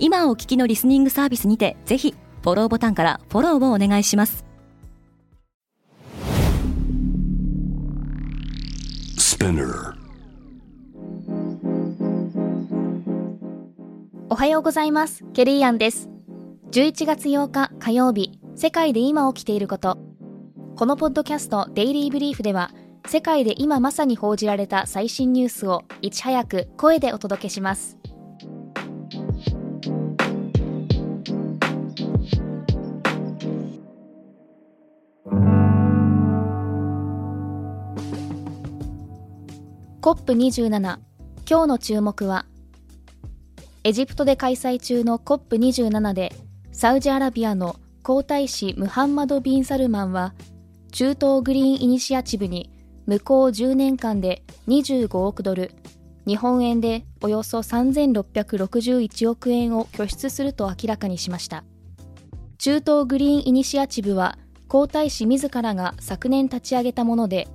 [0.00, 4.44] 今お聞きのリスニングサービスにてぜひフォローボタンからフォローをお願いします。
[14.30, 15.24] おはようございます。
[15.32, 16.08] ケリーアンです。
[16.70, 19.98] 11月8日火曜日世界で今起きていること。
[20.76, 22.70] このポッドキャストデイリーブリーフでは
[23.08, 27.97] 世界で今まさに報じられた最新ニュースをいち早く声でお届けします
[40.08, 41.00] COP27 今
[41.44, 42.46] 日の注目は
[43.84, 46.32] エジプトで開催中の COP27 で
[46.72, 50.32] サウジアラビアの皇太子ムハンマド・ビン・サルマンは
[50.92, 52.70] 中東グリーンイニシアチブに
[53.04, 55.72] 向こう10年間で25億ドル
[56.26, 61.64] 日本円でおよそ3661億円を拠出すると明らかにしました。
[62.56, 64.38] 中東グリーンイニシアチブは
[64.68, 67.46] 皇太子自らが昨年立ち上げたもので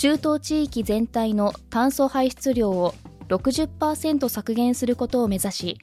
[0.00, 2.94] 中東地域全体の炭素排出量を
[3.28, 5.78] 60%削減することを目指し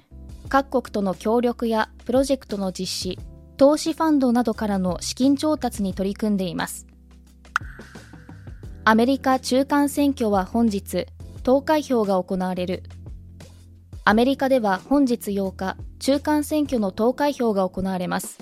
[0.50, 3.20] 各国との協力やプロジェクトの実施
[3.58, 6.88] 投資ファンドなどからの資金調達に取り組んでいます。
[8.86, 11.06] アメリカ中間選挙は本日
[11.44, 12.82] 投開票が行われる。
[14.04, 18.40] アメリカでは本日8日中間選挙の投開票が行われます。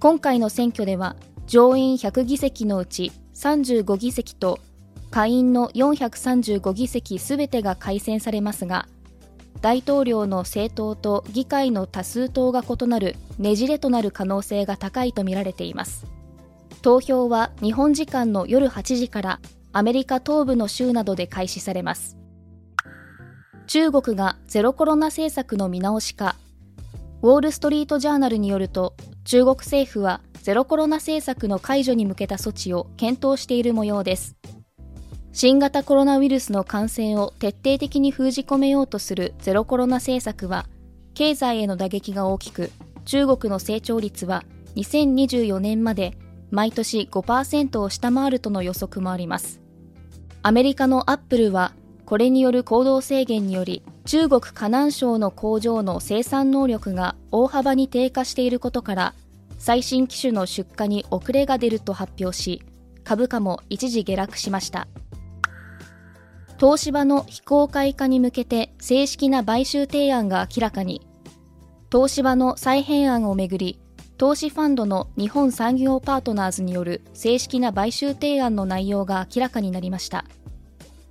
[0.00, 1.16] 今回の選挙では
[1.46, 4.58] 上院100議席のうち35議席と
[5.10, 8.88] 下院の435議席すべてが改選されますが
[9.60, 16.06] 大統領の政党と議会の多数党が異なるねじれとなる可能性が高いとみられています。
[16.82, 19.40] 投票は日本時間の夜8時から
[19.72, 22.16] アメリカ東部の州などで開始されます。
[23.66, 26.36] 中国がゼロコロナ政策の見直しか
[27.22, 28.94] ウォール・ストリート・ジャーナルによると
[29.24, 34.36] 中国政府はゼロコロナ政策の解除に向けた措置を検討している模様です。
[35.38, 40.64] 新型コロナウイルスの感染を徹底的に封じ込めようとするゼロコロナ政策は
[41.12, 42.70] 経済への打撃が大きく
[43.04, 44.44] 中国の成長率は
[44.76, 46.16] 2024年まで
[46.50, 49.60] 毎年5%を下回るとの予測もあります。
[50.42, 51.74] アメリカのアップルは
[52.06, 59.14] これによる行動制限により中国河南省の工場の生産能力が大幅に低下していることから
[59.58, 62.62] 最新機種の出荷に遅れが出ると発表し
[63.04, 64.88] 株価も一時下落しました。
[66.58, 71.06] 東芝の非公開化に向けて正式な買収提案が明らかに。
[71.92, 73.78] 東芝の再編案をめぐり
[74.16, 80.24] 投資ファンドの日本産業パートナーズによる正式な買収提案の内容が明らかになりました。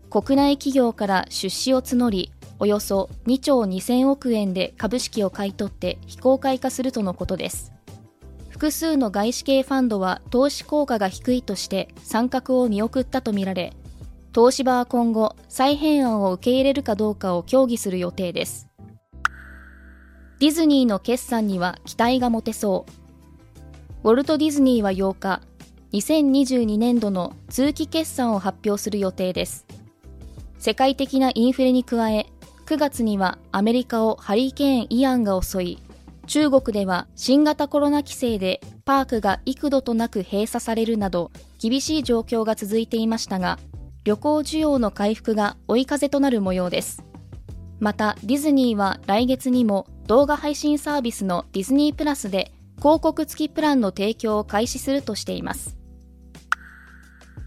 [0.10, 7.72] 国内企業から出資を募りおよそ2兆2000億円で株式を買い取って非公開化するとのことです。
[8.50, 13.74] 複数の外資系ファンドは投資効果が低いとして参画を見送ったとみられ
[14.36, 18.68] 東芝は今後再編案を受け入れるかどうかを協議する予定です。
[20.40, 22.86] ディズニーの決算には期待が持てそ
[24.04, 24.10] う。
[24.10, 25.42] ウォルト・ディズニーは8日
[25.94, 29.66] 2022年度の通期決算を発表する予定です。
[30.60, 32.26] 世界的なインフレに加え
[32.66, 35.80] 9月にはアメリカをハリケーン・イアンが襲い
[36.28, 43.60] 中国では新型コロナ規制でパークが幾度となく閉鎖されるなど厳しい状況が続いていましたが
[44.06, 47.04] 旅行需要の回復が追い風となる模様です。
[47.80, 55.76] またディズニーは来月にも動画配信サービスのディズニープラスで広告付きプランの提供を開始するとしています。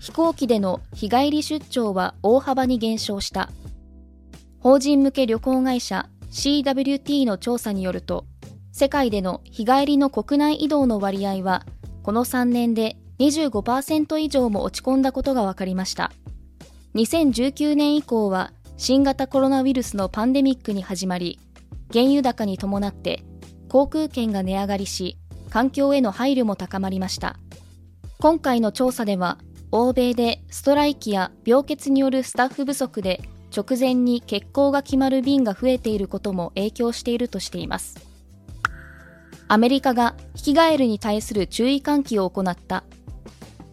[0.00, 3.50] 飛行機での日帰り出張は大幅に減少した。
[4.58, 8.26] 法人向け旅行会社 CWT の調査によると
[8.72, 11.64] 世界での日帰りの国内移動の割合は
[12.02, 16.10] この3年で25%以上も落ち込んだことが分かりました。
[16.98, 21.38] 2019年以降は新型コロナウイルスのパンデミックに始まり
[21.92, 23.22] 原油高に伴って
[23.68, 25.16] 航空券が値上がりし
[25.48, 27.36] 環境への配慮も高まりました。
[28.18, 29.38] 今回の調査では
[29.70, 33.22] 欧米でストライキや病欠によるスタッフ不足で
[33.56, 37.96] 直前に欠航が決まる便が増えていることも影響しているとしています。
[39.46, 42.82] アメリカがヒキガエルに対する注意喚起を行った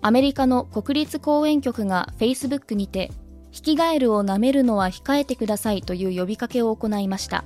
[0.06, 3.10] アメリカの国立公園局が Facebook にて
[3.50, 7.44] ヒキガエルを舐めるのは控えてくださいという呼びかけを行いました。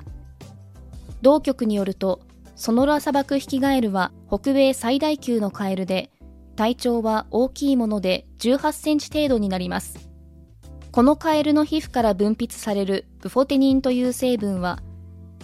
[1.22, 2.20] 同局によると
[2.58, 6.12] ソノラ砂漠ヒキガエルは北米最大級のカエルで
[6.58, 10.10] 体長は大きいもので18センチ程度になります。
[10.92, 14.80] このカエルの皮膚から分泌されるブフォテニンという成分は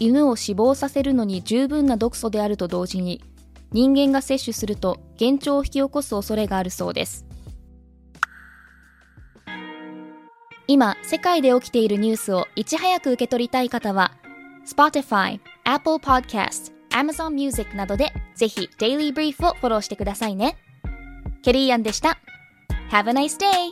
[0.01, 3.23] 犬を死亡させるのに十分な毒素であると同時に
[3.71, 7.25] 人間が摂取すると幻聴を引き起こす恐れがあるそうです。
[10.67, 14.13] 今世界で起きているニュースをいち早く受け取りたい方は
[14.65, 20.57] Spotify、Apple Podcast、Amazon Music などでぜひ Daily Brief をフォローしてくださいね。
[21.44, 22.17] ケリーアンでした。
[22.89, 23.71] Have a nice day!